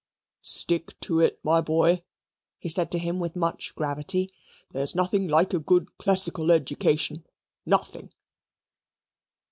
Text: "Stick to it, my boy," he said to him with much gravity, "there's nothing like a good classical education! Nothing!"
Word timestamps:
"Stick 0.41 0.99
to 1.01 1.19
it, 1.19 1.39
my 1.43 1.61
boy," 1.61 2.03
he 2.57 2.67
said 2.67 2.91
to 2.91 2.97
him 2.97 3.19
with 3.19 3.35
much 3.35 3.75
gravity, 3.75 4.31
"there's 4.71 4.95
nothing 4.95 5.27
like 5.27 5.53
a 5.53 5.59
good 5.59 5.95
classical 5.99 6.51
education! 6.51 7.23
Nothing!" 7.67 8.11